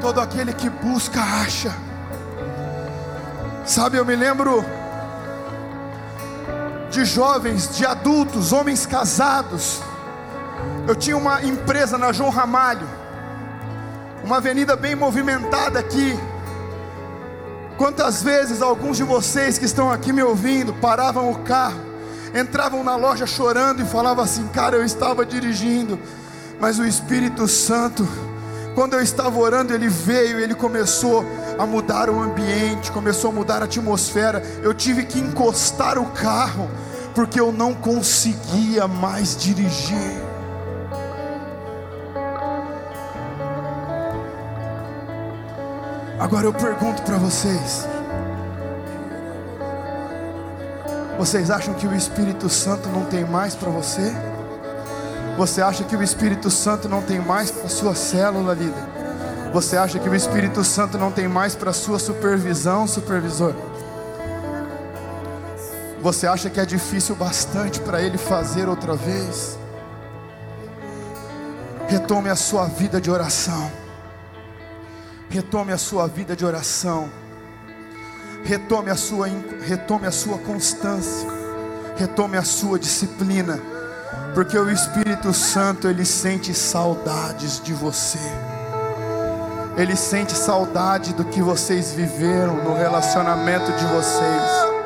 Todo 0.00 0.20
aquele 0.20 0.52
que 0.52 0.68
busca, 0.68 1.20
acha. 1.20 1.72
Sabe, 3.64 3.96
eu 3.96 4.04
me 4.04 4.16
lembro 4.16 4.64
de 6.90 7.04
jovens, 7.04 7.76
de 7.76 7.86
adultos, 7.86 8.52
homens 8.52 8.84
casados. 8.84 9.80
Eu 10.88 10.96
tinha 10.96 11.16
uma 11.16 11.44
empresa 11.44 11.96
na 11.96 12.10
João 12.10 12.30
Ramalho 12.30 12.88
uma 14.24 14.38
avenida 14.38 14.74
bem 14.74 14.96
movimentada 14.96 15.78
aqui. 15.78 16.18
Quantas 17.78 18.24
vezes 18.24 18.60
alguns 18.60 18.96
de 18.96 19.04
vocês 19.04 19.56
que 19.56 19.64
estão 19.64 19.92
aqui 19.92 20.12
me 20.12 20.24
ouvindo 20.24 20.74
paravam 20.74 21.30
o 21.30 21.38
carro, 21.44 21.78
entravam 22.34 22.82
na 22.82 22.96
loja 22.96 23.26
chorando 23.26 23.82
e 23.82 23.84
falavam 23.84 24.24
assim: 24.24 24.46
Cara, 24.48 24.76
eu 24.76 24.84
estava 24.84 25.24
dirigindo, 25.24 25.98
mas 26.60 26.78
o 26.78 26.84
Espírito 26.84 27.46
Santo, 27.46 28.06
quando 28.74 28.94
eu 28.94 29.00
estava 29.00 29.38
orando, 29.38 29.72
ele 29.72 29.88
veio, 29.88 30.38
ele 30.38 30.54
começou 30.54 31.24
a 31.58 31.66
mudar 31.66 32.10
o 32.10 32.20
ambiente, 32.20 32.92
começou 32.92 33.30
a 33.30 33.34
mudar 33.34 33.62
a 33.62 33.64
atmosfera. 33.64 34.42
Eu 34.62 34.74
tive 34.74 35.04
que 35.04 35.18
encostar 35.18 35.98
o 35.98 36.06
carro, 36.06 36.70
porque 37.14 37.40
eu 37.40 37.52
não 37.52 37.74
conseguia 37.74 38.86
mais 38.86 39.36
dirigir. 39.36 40.26
Agora 46.18 46.46
eu 46.46 46.52
pergunto 46.52 47.02
para 47.02 47.18
vocês: 47.18 47.86
vocês 51.18 51.50
acham 51.50 51.72
que 51.72 51.86
o 51.86 51.94
Espírito 51.94 52.48
Santo 52.48 52.88
não 52.90 53.04
tem 53.06 53.24
mais 53.24 53.54
para 53.54 53.70
você? 53.70 54.12
Você 55.38 55.62
acha 55.62 55.82
que 55.82 55.96
o 55.96 56.02
Espírito 56.02 56.50
Santo 56.50 56.88
não 56.88 57.00
tem 57.00 57.18
mais 57.18 57.50
para 57.50 57.68
sua 57.68 57.94
célula, 57.94 58.52
líder? 58.52 58.84
Você 59.52 59.76
acha 59.76 59.98
que 59.98 60.08
o 60.08 60.14
Espírito 60.14 60.62
Santo 60.62 60.98
não 60.98 61.10
tem 61.10 61.26
mais 61.26 61.54
para 61.54 61.72
sua 61.72 61.98
supervisão, 61.98 62.86
supervisor? 62.86 63.54
Você 66.02 66.26
acha 66.26 66.50
que 66.50 66.60
é 66.60 66.66
difícil 66.66 67.16
bastante 67.16 67.80
para 67.80 68.02
ele 68.02 68.18
fazer 68.18 68.68
outra 68.68 68.94
vez? 68.94 69.58
Retome 71.88 72.28
a 72.28 72.36
sua 72.36 72.66
vida 72.66 73.00
de 73.00 73.10
oração. 73.10 73.70
Retome 75.30 75.72
a 75.72 75.78
sua 75.78 76.06
vida 76.06 76.36
de 76.36 76.44
oração. 76.44 77.08
Retome 78.44 78.90
a 78.90 78.96
sua, 78.96 79.28
retome 79.62 80.06
a 80.06 80.10
sua 80.10 80.38
constância. 80.38 81.28
Retome 81.96 82.36
a 82.36 82.42
sua 82.42 82.78
disciplina. 82.78 83.58
Porque 84.34 84.58
o 84.58 84.70
Espírito 84.70 85.32
Santo, 85.32 85.88
ele 85.88 86.04
sente 86.04 86.52
saudades 86.54 87.60
de 87.62 87.72
você. 87.72 88.18
Ele 89.76 89.96
sente 89.96 90.32
saudade 90.32 91.12
do 91.12 91.24
que 91.24 91.42
vocês 91.42 91.92
viveram 91.92 92.56
no 92.62 92.74
relacionamento 92.74 93.72
de 93.72 93.84
vocês. 93.86 94.76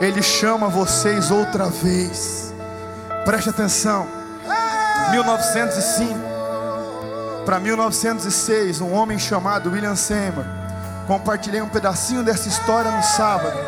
Ele 0.00 0.22
chama 0.22 0.68
vocês 0.68 1.30
outra 1.30 1.66
vez. 1.66 2.52
Preste 3.24 3.50
atenção. 3.50 4.06
1905 5.10 6.32
para 7.44 7.58
1906, 7.58 8.80
um 8.80 8.92
homem 8.92 9.18
chamado 9.18 9.70
William 9.70 9.96
Seymour. 9.96 10.44
Compartilhei 11.06 11.60
um 11.60 11.68
pedacinho 11.68 12.22
dessa 12.22 12.48
história 12.48 12.90
no 12.90 13.02
sábado. 13.02 13.58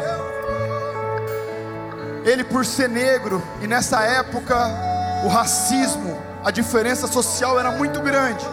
Ele, 2.25 2.45
por 2.45 2.65
ser 2.65 2.89
negro, 2.89 3.43
e 3.61 3.67
nessa 3.67 4.03
época 4.03 4.57
o 5.25 5.29
racismo, 5.29 6.17
a 6.45 6.51
diferença 6.51 7.07
social 7.07 7.59
era 7.59 7.71
muito 7.71 8.01
grande. 8.01 8.47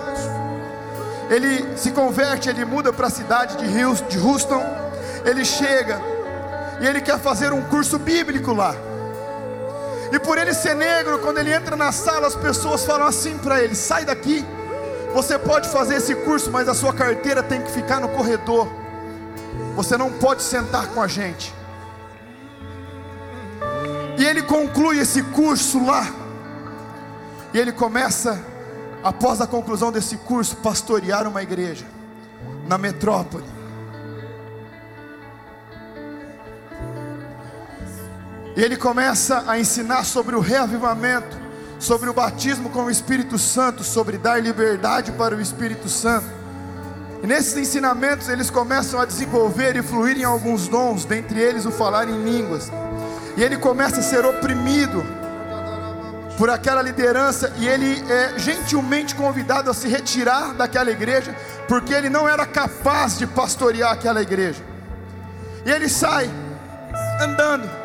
Ele 1.30 1.78
se 1.78 1.92
converte, 1.92 2.50
ele 2.50 2.66
muda 2.66 2.92
para 2.92 3.08
a 3.08 3.10
cidade 3.10 3.56
de 3.58 4.20
Houston. 4.20 4.64
Ele 5.24 5.46
chega 5.46 6.02
e 6.82 6.88
ele 6.88 7.00
quer 7.00 7.20
fazer 7.20 7.54
um 7.54 7.62
curso 7.62 7.98
bíblico 8.00 8.54
lá. 8.54 8.76
E 10.12 10.20
por 10.20 10.38
ele 10.38 10.54
ser 10.54 10.76
negro, 10.76 11.20
quando 11.20 11.38
ele 11.38 11.54
entra 11.54 11.76
na 11.76 11.92
sala, 11.92 12.28
as 12.28 12.36
pessoas 12.36 12.84
falam 12.84 13.08
assim 13.08 13.38
para 13.38 13.62
ele: 13.62 13.76
sai 13.76 14.04
daqui 14.04 14.46
você 15.14 15.38
pode 15.38 15.70
fazer 15.70 15.96
esse 15.96 16.16
curso, 16.16 16.50
mas 16.50 16.70
a 16.70 16.74
sua 16.74 16.94
carteira 16.94 17.44
tem 17.44 17.62
que 17.62 17.72
ficar 17.72 18.00
no 18.00 18.10
corredor. 18.10 18.68
Você 19.76 19.98
não 19.98 20.12
pode 20.12 20.42
sentar 20.42 20.88
com 20.88 21.02
a 21.02 21.08
gente. 21.08 21.54
E 24.18 24.24
ele 24.24 24.44
conclui 24.44 25.00
esse 25.00 25.22
curso 25.24 25.84
lá. 25.86 26.08
E 27.54 27.60
ele 27.60 27.72
começa, 27.72 28.40
após 29.04 29.42
a 29.42 29.48
conclusão 29.48 29.92
desse 29.92 30.16
curso, 30.18 30.56
pastorear 30.58 31.28
uma 31.28 31.44
igreja 31.44 31.86
na 32.68 32.78
metrópole. 32.78 33.44
E 38.56 38.62
ele 38.62 38.78
começa 38.78 39.44
a 39.48 39.60
ensinar 39.60 40.04
sobre 40.04 40.36
o 40.36 40.40
reavivamento 40.40 41.41
sobre 41.82 42.08
o 42.08 42.14
batismo 42.14 42.70
com 42.70 42.84
o 42.84 42.92
Espírito 42.92 43.40
Santo, 43.40 43.84
sobre 43.84 44.20
dar 44.20 44.42
liberdade 44.42 45.12
para 45.14 45.36
o 45.36 45.42
Espírito 45.42 45.90
Santo. 45.90 46.28
E 47.24 47.28
nesses 47.28 47.58
ensinamentos 47.58 48.30
eles 48.30 48.52
começam 48.52 49.02
a 49.02 49.06
desenvolver 49.06 49.76
e 49.76 49.82
fluir 49.82 50.18
em 50.18 50.24
alguns 50.24 50.68
dons, 50.68 51.06
dentre 51.06 51.40
eles 51.40 51.66
o 51.66 51.72
falar 51.72 52.08
em 52.08 52.24
línguas. 52.24 52.72
E 53.36 53.44
ele 53.44 53.58
começa 53.58 54.00
a 54.00 54.04
ser 54.04 54.24
oprimido 54.24 55.04
por 56.38 56.52
aquela 56.52 56.84
liderança 56.84 57.52
e 57.58 57.68
ele 57.68 58.04
é 58.12 58.38
gentilmente 58.38 59.16
convidado 59.16 59.70
a 59.70 59.74
se 59.74 59.88
retirar 59.88 60.54
daquela 60.54 60.92
igreja, 60.92 61.36
porque 61.68 61.94
ele 61.94 62.10
não 62.10 62.30
era 62.30 62.46
capaz 62.46 63.18
de 63.18 63.26
pastorear 63.26 63.92
aquela 63.92 64.22
igreja. 64.22 64.64
E 65.66 65.72
ele 65.72 65.90
sai 65.90 66.30
andando. 67.20 67.81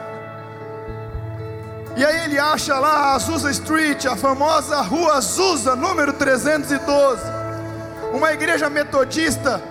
E 1.97 2.05
aí 2.05 2.25
ele 2.25 2.39
acha 2.39 2.79
lá 2.79 2.89
a 2.89 3.15
Azusa 3.15 3.51
Street, 3.51 4.05
a 4.05 4.15
famosa 4.15 4.83
rua 4.83 5.15
Azusa, 5.15 5.75
número 5.75 6.13
312. 6.13 7.23
Uma 8.13 8.33
igreja 8.33 8.69
metodista 8.69 9.63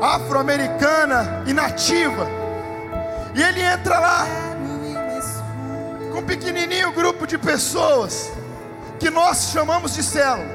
afro-americana 0.00 1.42
e 1.46 1.52
nativa. 1.52 2.28
E 3.34 3.42
ele 3.42 3.60
entra 3.60 3.98
lá 3.98 4.24
com 6.12 6.20
um 6.20 6.22
pequenininho 6.22 6.92
grupo 6.92 7.26
de 7.26 7.36
pessoas 7.36 8.30
que 9.00 9.10
nós 9.10 9.50
chamamos 9.52 9.94
de 9.94 10.02
célula. 10.04 10.54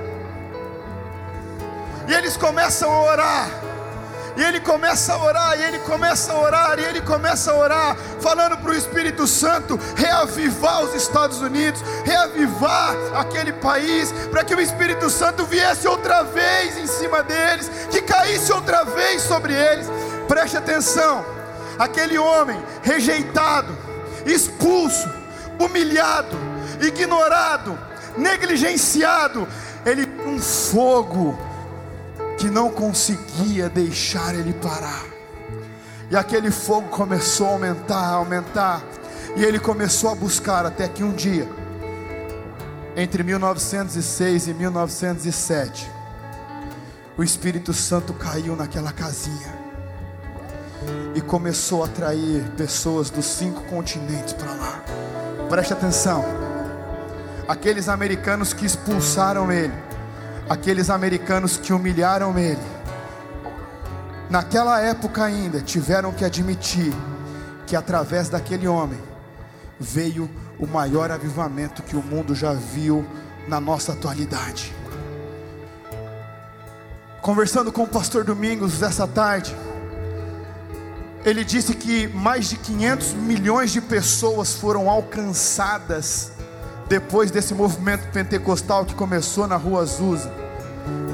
E 2.08 2.14
eles 2.14 2.38
começam 2.38 2.90
a 2.90 3.04
orar. 3.04 3.69
E 4.40 4.42
ele 4.42 4.62
começa 4.62 5.12
a 5.12 5.22
orar, 5.22 5.60
e 5.60 5.64
ele 5.64 5.80
começa 5.80 6.32
a 6.32 6.40
orar, 6.40 6.80
e 6.80 6.86
ele 6.86 7.02
começa 7.02 7.52
a 7.52 7.58
orar, 7.58 7.98
falando 8.22 8.56
para 8.56 8.72
o 8.72 8.74
Espírito 8.74 9.28
Santo 9.28 9.78
reavivar 9.98 10.82
os 10.82 10.96
Estados 10.96 11.42
Unidos, 11.42 11.84
reavivar 12.06 12.96
aquele 13.16 13.52
país, 13.52 14.14
para 14.32 14.46
que 14.46 14.56
o 14.56 14.62
Espírito 14.62 15.10
Santo 15.10 15.44
viesse 15.44 15.86
outra 15.90 16.24
vez 16.24 16.78
em 16.78 16.88
cima 16.88 17.22
deles, 17.22 17.70
que 17.92 18.02
caísse 18.02 18.54
outra 18.54 18.86
vez 18.86 19.24
sobre 19.24 19.54
eles. 19.54 19.88
Preste 20.26 20.56
atenção, 20.56 21.26
aquele 21.78 22.18
homem 22.18 22.64
rejeitado, 22.82 23.78
expulso, 24.26 25.10
humilhado, 25.60 26.38
ignorado, 26.80 27.78
negligenciado, 28.16 29.46
ele 29.86 30.10
um 30.26 30.40
fogo 30.40 31.49
que 32.40 32.50
não 32.50 32.72
conseguia 32.72 33.70
deixar 33.70 34.34
ele 34.34 34.54
parar. 34.54 35.04
E 36.10 36.16
aquele 36.16 36.50
fogo 36.50 36.88
começou 36.88 37.48
a 37.48 37.52
aumentar, 37.52 38.00
a 38.00 38.14
aumentar, 38.14 38.82
e 39.36 39.44
ele 39.44 39.60
começou 39.60 40.10
a 40.10 40.16
buscar 40.16 40.66
até 40.66 40.88
que 40.88 41.04
um 41.04 41.12
dia, 41.12 41.48
entre 42.96 43.24
1906 43.24 44.48
e 44.48 44.54
1907, 44.54 45.92
o 47.18 47.24
Espírito 47.24 47.74
Santo 47.74 48.14
caiu 48.14 48.56
naquela 48.56 48.94
casinha 48.94 49.60
e 51.14 51.20
começou 51.22 51.84
a 51.84 51.88
atrair 51.88 52.50
pessoas 52.56 53.10
dos 53.10 53.26
cinco 53.26 53.62
continentes 53.64 54.34
para 54.34 54.54
lá. 54.54 54.84
Preste 55.50 55.74
atenção. 55.74 56.24
Aqueles 57.48 57.90
americanos 57.90 58.54
que 58.54 58.66
expulsaram 58.66 59.52
ele, 59.52 59.74
aqueles 60.50 60.90
americanos 60.90 61.58
que 61.58 61.72
humilharam 61.72 62.38
ele, 62.40 62.60
naquela 64.30 64.82
época 64.82 65.24
ainda 65.24 65.62
tiveram 65.62 66.12
que 66.12 66.26
admitir 66.26 66.92
que 67.68 67.76
através 67.76 68.30
daquele 68.30 68.68
homem 68.68 69.00
veio 69.80 70.28
o 70.58 70.66
maior 70.66 71.12
avivamento 71.12 71.84
que 71.84 71.96
o 71.96 72.02
mundo 72.02 72.34
já 72.34 72.54
viu 72.54 73.06
na 73.48 73.60
nossa 73.62 73.94
atualidade. 73.94 74.74
Conversando 77.22 77.72
com 77.72 77.84
o 77.84 77.88
pastor 77.88 78.24
Domingos 78.24 78.82
essa 78.82 79.08
tarde, 79.08 79.56
ele 81.24 81.44
disse 81.44 81.76
que 81.76 82.08
mais 82.08 82.50
de 82.50 82.58
500 82.58 83.14
milhões 83.14 83.72
de 83.72 83.82
pessoas 83.82 84.56
foram 84.56 84.90
alcançadas 84.90 86.32
depois 86.90 87.30
desse 87.30 87.54
movimento 87.54 88.12
pentecostal 88.12 88.84
que 88.84 88.96
começou 88.96 89.46
na 89.48 89.56
Rua 89.56 89.84
Azusa, 89.84 90.32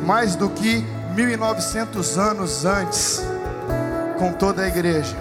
mais 0.05 0.35
do 0.35 0.49
que 0.49 0.83
1900 1.13 2.17
anos 2.17 2.63
antes, 2.63 3.21
com 4.17 4.31
toda 4.31 4.61
a 4.61 4.67
igreja. 4.67 5.15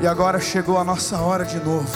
E 0.00 0.06
agora 0.06 0.40
chegou 0.40 0.78
a 0.78 0.84
nossa 0.84 1.18
hora 1.18 1.44
de 1.44 1.60
novo. 1.60 1.88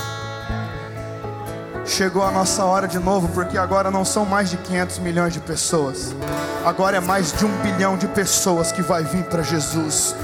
Chegou 1.87 2.23
a 2.23 2.31
nossa 2.31 2.63
hora 2.65 2.87
de 2.87 2.99
novo, 2.99 3.29
porque 3.29 3.57
agora 3.57 3.91
não 3.91 4.05
são 4.05 4.27
mais 4.27 4.51
de 4.51 4.59
500 4.59 4.99
milhões 4.99 5.33
de 5.33 5.41
pessoas, 5.41 6.15
agora 6.63 6.99
é 6.99 7.01
mais 7.01 7.33
de 7.33 7.47
um 7.47 7.63
bilhão 7.63 7.97
de 7.97 8.07
pessoas 8.07 8.71
que 8.71 8.83
vai 8.83 9.03
vir 9.03 9.25
para 9.25 9.43
Jesus. 9.43 10.15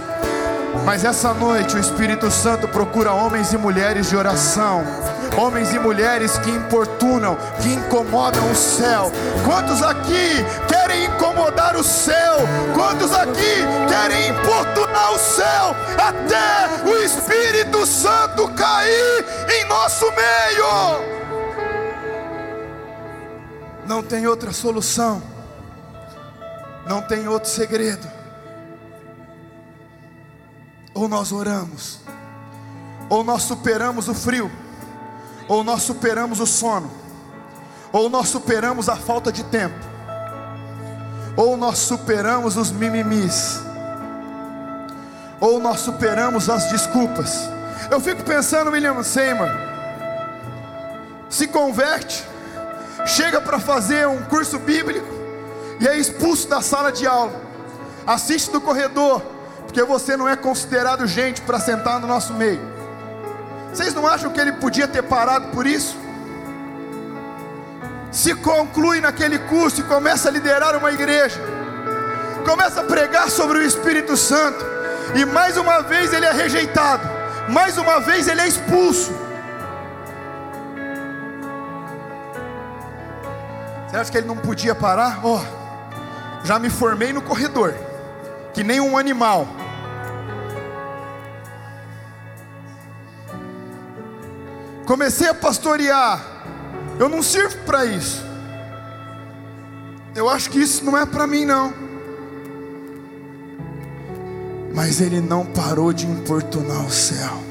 Mas 0.84 1.04
essa 1.04 1.32
noite 1.32 1.76
o 1.76 1.78
Espírito 1.78 2.30
Santo 2.30 2.68
procura 2.68 3.12
homens 3.12 3.54
e 3.54 3.56
mulheres 3.56 4.10
de 4.10 4.16
oração, 4.16 4.84
homens 5.37 5.73
e 5.73 5.79
mulheres 5.79 6.38
que 6.38 6.51
importunam, 6.51 7.37
que 7.61 7.68
incomodam 7.68 8.51
o 8.51 8.55
céu. 8.55 9.11
Quantos 9.44 9.83
aqui 9.83 10.44
querem 10.68 11.07
incomodar 11.07 11.77
o 11.77 11.85
céu? 11.85 12.37
Quantos 12.75 13.12
aqui 13.12 13.57
querem 13.88 14.29
importunar 14.29 15.12
o 15.12 15.18
céu 15.18 15.75
até 15.99 16.88
o 16.88 16.97
Espírito 16.99 17.87
Santo 17.87 18.49
cair 18.55 19.25
em 19.51 19.64
nosso 19.68 20.07
meio? 20.07 21.14
Não 23.87 24.03
tem 24.03 24.27
outra 24.27 24.53
solução, 24.53 25.23
não 26.87 27.03
tem 27.03 27.29
outro 27.29 27.51
segredo. 27.51 28.07
Ou 30.94 31.09
nós 31.09 31.33
oramos, 31.33 32.01
ou 33.11 33.25
nós 33.25 33.42
superamos 33.42 34.09
o 34.09 34.14
frio, 34.14 34.51
ou 35.48 35.62
nós 35.62 35.83
superamos 35.83 36.40
o 36.40 36.46
sono, 36.46 36.90
ou 37.92 38.09
nós 38.09 38.28
superamos 38.28 38.88
a 38.88 38.96
falta 38.96 39.30
de 39.30 39.44
tempo, 39.44 39.78
ou 41.37 41.57
nós 41.57 41.78
superamos 41.78 42.57
os 42.57 42.70
mimimis, 42.70 43.61
ou 45.40 45.61
nós 45.61 45.80
superamos 45.80 46.48
as 46.48 46.70
desculpas. 46.70 47.48
Eu 47.90 48.00
fico 48.00 48.22
pensando, 48.22 48.70
William 48.70 49.02
Seymour, 49.02 49.48
se 51.28 51.46
converte, 51.48 52.24
chega 53.07 53.40
para 53.40 53.59
fazer 53.59 54.09
um 54.09 54.22
curso 54.22 54.59
bíblico 54.59 55.07
e 55.80 55.88
é 55.88 55.98
expulso 55.98 56.48
da 56.48 56.62
sala 56.62 56.90
de 56.90 57.07
aula, 57.07 57.35
assiste 58.07 58.50
do 58.50 58.61
corredor, 58.61 59.20
porque 59.66 59.83
você 59.83 60.16
não 60.16 60.28
é 60.28 60.37
considerado 60.37 61.07
gente 61.07 61.40
para 61.42 61.59
sentar 61.59 62.00
no 62.00 62.07
nosso 62.07 62.33
meio. 62.33 62.61
Vocês 63.74 63.92
não 63.92 64.06
acham 64.06 64.30
que 64.30 64.40
ele 64.40 64.52
podia 64.52 64.87
ter 64.87 65.02
parado 65.02 65.48
por 65.48 65.66
isso? 65.66 65.98
Se 68.12 68.32
conclui 68.37 69.00
naquele 69.00 69.37
curso 69.37 69.80
e 69.80 69.84
começa 69.84 70.28
a 70.28 70.30
liderar 70.30 70.76
uma 70.76 70.92
igreja, 70.92 71.40
começa 72.46 72.82
a 72.82 72.84
pregar 72.84 73.28
sobre 73.28 73.58
o 73.58 73.62
Espírito 73.62 74.16
Santo, 74.16 74.64
e 75.16 75.24
mais 75.24 75.56
uma 75.56 75.82
vez 75.82 76.12
ele 76.12 76.24
é 76.24 76.30
rejeitado, 76.30 77.02
mais 77.48 77.76
uma 77.76 77.98
vez 77.98 78.28
ele 78.28 78.42
é 78.42 78.46
expulso. 78.46 79.12
Você 83.88 83.96
acha 83.96 84.10
que 84.12 84.18
ele 84.18 84.28
não 84.28 84.37
podia 84.37 84.76
parar? 84.76 85.18
Ó, 85.24 85.40
oh, 85.40 86.46
já 86.46 86.60
me 86.60 86.70
formei 86.70 87.12
no 87.12 87.20
corredor, 87.20 87.74
que 88.52 88.62
nem 88.62 88.80
um 88.80 88.96
animal. 88.96 89.48
Comecei 94.87 95.29
a 95.29 95.35
pastorear. 95.35 96.23
Eu 96.99 97.09
não 97.09 97.23
sirvo 97.23 97.57
para 97.64 97.85
isso. 97.87 98.23
Eu 100.14 100.29
acho 100.29 100.51
que 100.51 100.61
isso 100.61 100.85
não 100.85 100.97
é 100.97 101.07
para 101.07 101.27
mim 101.27 101.44
não. 101.44 101.73
Mas 104.75 105.01
ele 105.01 105.20
não 105.20 105.47
parou 105.47 105.92
de 105.92 106.07
importunar 106.07 106.85
o 106.85 106.90
céu. 106.90 107.42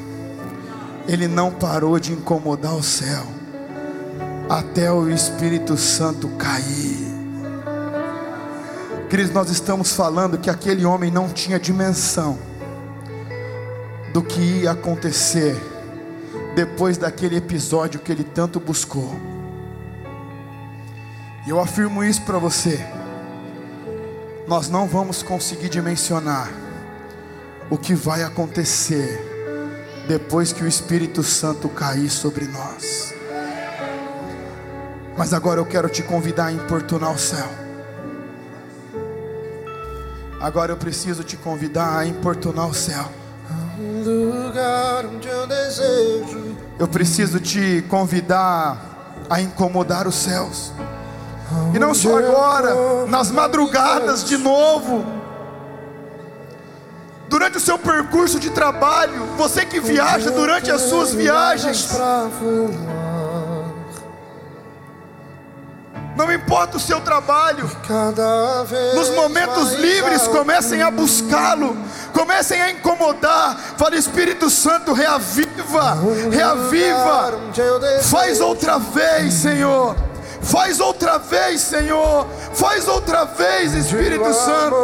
Ele 1.07 1.27
não 1.27 1.51
parou 1.51 1.99
de 1.99 2.13
incomodar 2.13 2.75
o 2.75 2.83
céu. 2.83 3.25
Até 4.49 4.91
o 4.91 5.09
Espírito 5.09 5.75
Santo 5.75 6.29
cair. 6.37 7.13
Queridos, 9.09 9.33
nós 9.33 9.49
estamos 9.49 9.93
falando 9.93 10.37
que 10.37 10.49
aquele 10.49 10.85
homem 10.85 11.11
não 11.11 11.29
tinha 11.29 11.59
dimensão 11.59 12.37
do 14.13 14.21
que 14.21 14.39
ia 14.39 14.71
acontecer 14.71 15.72
depois 16.55 16.97
daquele 16.97 17.37
episódio 17.37 17.99
que 17.99 18.11
ele 18.11 18.23
tanto 18.23 18.59
buscou. 18.59 19.15
E 21.45 21.49
eu 21.49 21.59
afirmo 21.59 22.03
isso 22.03 22.21
para 22.23 22.37
você. 22.37 22.79
Nós 24.47 24.69
não 24.69 24.87
vamos 24.87 25.23
conseguir 25.23 25.69
dimensionar 25.69 26.51
o 27.69 27.77
que 27.77 27.95
vai 27.95 28.23
acontecer 28.23 29.31
depois 30.07 30.51
que 30.51 30.63
o 30.63 30.67
Espírito 30.67 31.23
Santo 31.23 31.69
cair 31.69 32.09
sobre 32.09 32.45
nós. 32.45 33.13
Mas 35.17 35.33
agora 35.33 35.59
eu 35.59 35.65
quero 35.65 35.89
te 35.89 36.03
convidar 36.03 36.47
a 36.47 36.51
importunar 36.51 37.13
o 37.13 37.17
céu. 37.17 37.47
Agora 40.39 40.71
eu 40.73 40.77
preciso 40.77 41.23
te 41.23 41.37
convidar 41.37 41.97
a 41.97 42.05
importunar 42.05 42.67
o 42.67 42.73
céu. 42.73 43.09
Um 43.79 44.03
lugar 44.03 45.05
onde 45.05 45.27
eu 45.27 45.47
desejo. 45.47 46.42
Eu 46.79 46.87
preciso 46.87 47.39
te 47.39 47.83
convidar 47.89 48.77
a 49.29 49.39
incomodar 49.41 50.07
os 50.07 50.15
céus. 50.15 50.71
E 51.73 51.79
não 51.79 51.93
só 51.93 52.17
agora, 52.17 53.05
nas 53.07 53.29
madrugadas 53.31 54.23
de 54.23 54.37
novo. 54.37 55.05
Durante 57.29 57.57
o 57.57 57.59
seu 57.59 57.77
percurso 57.77 58.39
de 58.39 58.49
trabalho, 58.49 59.25
você 59.37 59.65
que 59.65 59.79
viaja 59.79 60.31
durante 60.31 60.71
as 60.71 60.81
suas 60.81 61.13
viagens. 61.13 61.89
Não 66.15 66.31
importa 66.31 66.77
o 66.77 66.79
seu 66.79 67.01
trabalho, 67.01 67.69
nos 68.95 69.09
momentos 69.09 69.73
livres, 69.73 70.27
comecem 70.27 70.83
a 70.83 70.91
buscá-lo, 70.91 71.75
comecem 72.13 72.61
a 72.61 72.71
incomodar. 72.71 73.57
Fala, 73.77 73.95
Espírito 73.95 74.49
Santo, 74.49 74.93
reaviva, 74.93 75.97
reaviva. 76.31 77.33
Faz 78.03 78.39
outra 78.39 78.77
vez, 78.77 79.33
Senhor. 79.33 79.95
Faz 80.41 80.79
outra 80.79 81.17
vez, 81.17 81.61
Senhor. 81.61 82.27
Faz 82.53 82.87
outra 82.87 83.25
vez, 83.25 83.73
Espírito 83.73 84.31
Santo. 84.33 84.75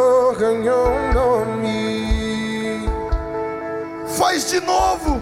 Faz 4.18 4.50
de 4.50 4.60
novo. 4.60 5.20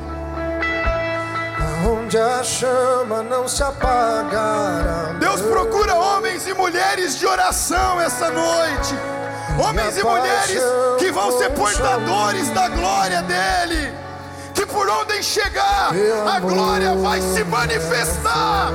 Onde 1.88 2.18
a 2.18 2.42
chama 2.42 3.22
não 3.22 3.46
se 3.46 3.62
apagará. 3.62 5.14
Deus 5.20 5.40
procura 5.40 5.94
homens 5.94 6.46
e 6.46 6.54
mulheres 6.54 7.18
de 7.18 7.26
oração 7.26 8.00
essa 8.00 8.30
noite. 8.30 8.94
Homens 9.56 9.96
e 9.96 10.02
mulheres 10.02 10.62
que 10.98 11.10
vão 11.10 11.36
ser 11.38 11.50
portadores 11.50 12.48
da 12.50 12.68
glória 12.68 13.22
dele. 13.22 13.94
Que 14.54 14.66
por 14.66 14.88
onde 14.88 15.22
chegar, 15.22 15.92
a 16.34 16.40
glória 16.40 16.94
vai 16.96 17.20
se 17.20 17.44
manifestar. 17.44 18.72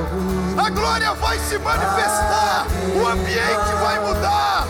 A 0.56 0.70
glória 0.70 1.12
vai 1.14 1.38
se 1.40 1.58
manifestar. 1.58 2.66
O 2.96 3.06
ambiente 3.06 3.72
vai 3.82 3.98
mudar. 4.00 4.66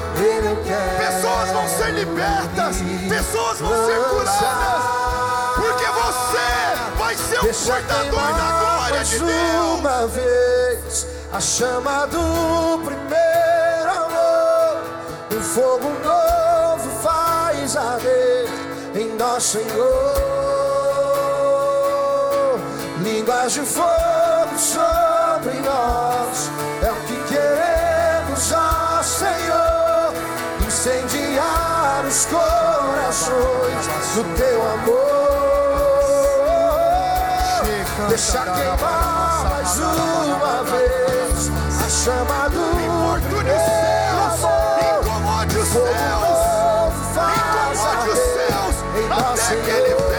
Pessoas 0.98 1.50
vão 1.50 1.68
ser 1.68 1.92
libertas. 1.92 2.76
Pessoas 3.08 3.60
vão 3.60 3.86
ser 3.86 4.00
curadas. 4.08 4.84
Porque 5.54 5.84
você 5.84 6.98
vai 6.98 7.16
ser 7.16 7.38
o 7.38 7.42
Deixa 7.44 7.72
portador 7.72 8.34
da 8.34 8.58
glória 8.60 9.04
de 9.04 9.18
Deus. 9.18 9.78
uma 9.78 10.06
vez 10.08 11.06
a 11.32 11.40
chama 11.40 12.06
do 12.06 12.78
primeiro. 12.84 13.34
Um 15.35 15.40
fogo 15.40 15.90
novo 16.05 16.88
faz 17.03 17.77
arder 17.77 18.49
em 18.94 19.16
nós, 19.16 19.42
Senhor. 19.42 19.64
Línguas 23.01 23.53
de 23.53 23.62
fogo 23.62 24.57
sobre 24.57 25.55
nós 25.55 26.51
é 26.85 26.92
o 26.92 26.94
que 27.07 27.16
queremos, 27.25 28.53
ó 28.53 29.03
Senhor. 29.03 30.14
Incendiar 30.64 32.05
os 32.07 32.27
corações 32.27 33.88
no 34.14 34.23
teu 34.37 34.62
amor. 34.62 35.25
Deixa 38.09 38.38
queimar 38.38 39.51
mais 39.51 39.79
uma 39.81 40.62
vez 40.62 41.51
a 41.85 41.88
chama 41.88 42.49
do 42.51 42.61
Importune 42.81 43.84
céus, 45.74 46.88
incomode 47.16 48.10
os 48.10 48.18
céus, 48.18 48.76
até 49.10 49.56
que 49.56 49.70
ele 49.70 49.94
venha, 49.94 50.13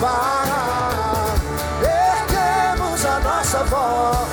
parar. 0.00 1.34
Erguemos 1.82 3.04
a 3.04 3.20
nossa 3.20 3.64
voz. 3.64 4.28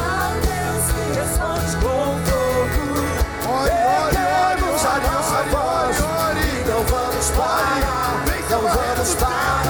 Ao 0.00 0.32
Deus 0.40 0.84
que 0.92 1.04
responde 1.18 1.76
com 1.76 2.18
fogo. 2.26 3.62
Erguemos 3.68 4.84
a 4.84 4.98
nossa 4.98 5.42
voz 5.50 5.96
e 6.36 6.68
não 6.68 6.82
vamos 6.84 7.30
parar, 7.30 8.24
a 8.26 8.50
não 8.50 8.62
vamos 8.62 9.14
do 9.14 9.61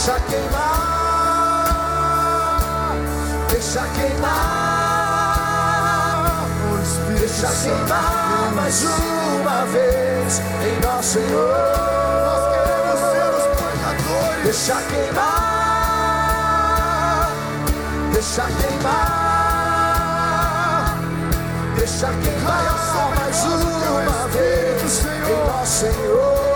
Deixa 0.00 0.16
queimar, 0.30 1.76
deixa 3.50 3.84
queimar. 3.88 5.20
Deixa 7.18 7.48
queimar 7.62 8.50
mais 8.56 8.82
uma 8.82 9.66
vez 9.66 10.40
em 10.64 10.80
nosso 10.80 11.12
Senhor. 11.12 11.52
Nós 12.24 12.44
queremos 12.48 12.98
ser 13.10 13.28
os 13.36 13.44
portadores. 13.58 14.42
Deixa 14.42 14.78
queimar, 14.88 15.28
deixa 18.14 18.46
queimar, 18.58 19.68
deixa 21.76 22.06
queimar 22.06 23.12
mais 23.18 23.44
uma 23.44 24.28
vez 24.28 25.04
em 25.04 25.36
nosso 25.46 25.72
Senhor. 25.80 26.49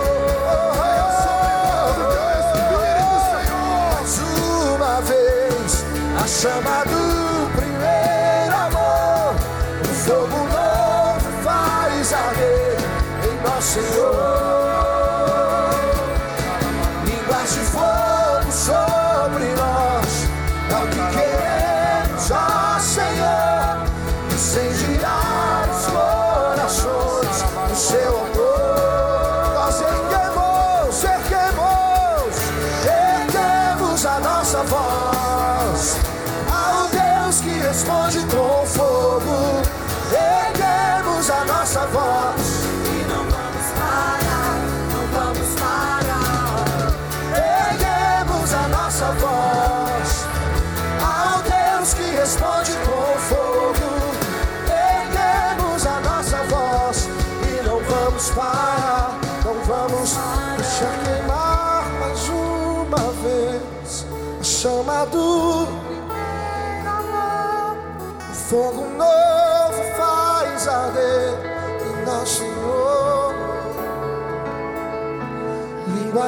A 6.25 6.27
chama 6.27 6.83
do 6.85 7.51
primeiro 7.55 8.55
amor, 8.55 9.35
o 9.81 9.93
fogo 9.93 10.37
novo 10.37 11.43
faz 11.43 12.13
arder 12.13 12.77
em 13.23 13.47
nosso 13.47 13.79
Senhor. 13.79 14.34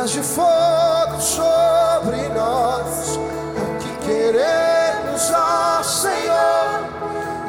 De 0.08 0.24
fogo 0.24 1.20
sobre 1.20 2.30
nós, 2.30 3.18
o 3.18 3.78
que 3.78 3.92
queremos, 4.06 5.32
ó 5.36 5.84
Senhor. 5.84 6.88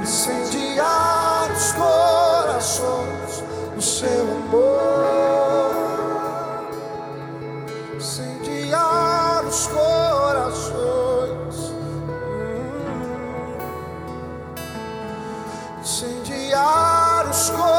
Incendiar 0.02 1.52
os 1.52 1.72
corações 1.72 3.44
no 3.76 3.80
seu 3.80 4.22
amor. 4.48 5.70
Incendiar 7.96 9.44
os 9.46 9.66
corações. 9.68 10.74
Incendiar 15.80 17.30
os 17.30 17.50
corações 17.50 17.77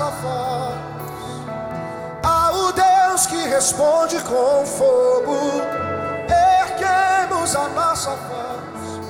nossa 0.00 0.10
voz 0.22 0.74
ao 2.22 2.72
Deus 2.72 3.26
que 3.26 3.36
responde 3.48 4.18
com 4.20 4.64
fogo. 4.64 5.36
Erguemos 6.26 7.54
a 7.54 7.68
nossa 7.68 8.10
voz. 8.10 9.00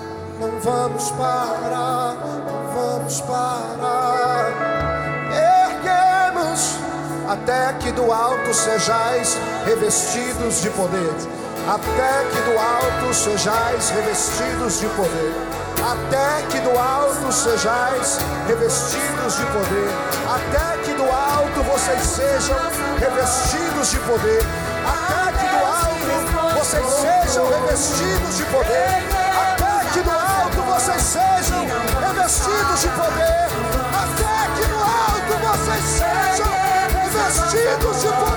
Não 0.41 0.61
vamos 0.61 1.11
parar, 1.13 2.17
não 2.45 2.73
vamos 2.75 3.21
parar. 3.21 4.51
Erguemos 5.71 6.77
até 7.29 7.73
que 7.75 7.93
do 7.93 8.13
alto 8.13 8.53
sejais 8.53 9.39
revestidos 9.65 10.61
de 10.61 10.71
poder. 10.71 11.15
Até 11.69 12.25
que 12.31 12.41
do 12.51 12.59
alto 12.59 13.15
sejais 13.15 13.91
revestidos 13.91 14.81
de 14.81 14.89
poder. 14.89 15.35
Até 15.81 16.47
que 16.51 16.59
do 16.61 16.77
alto 16.77 17.33
sejais 17.33 18.19
revestidos 18.49 19.37
de 19.37 19.47
poder. 19.47 19.91
Até 20.29 20.80
vocês 21.71 22.03
sejam 22.03 22.59
revestidos 22.99 23.91
de 23.91 23.99
poder. 24.01 24.43
Até 24.85 25.33
que 25.39 25.47
do 25.49 25.65
alto 25.65 26.59
vocês 26.59 26.87
sejam 26.87 27.49
revestidos 27.49 28.37
de 28.37 28.45
poder. 28.47 28.89
Até 29.41 29.91
que 29.93 30.03
do 30.03 30.11
alto 30.11 30.63
vocês 30.63 31.03
sejam 31.03 31.67
revestidos 32.01 32.81
de 32.81 32.89
poder. 32.89 33.47
Até 34.03 34.37
que 34.57 34.67
do 34.69 34.77
alto 34.77 35.33
vocês 35.47 35.85
sejam 35.85 36.51
revestidos 37.03 38.03
de 38.03 38.09
poder. 38.09 38.30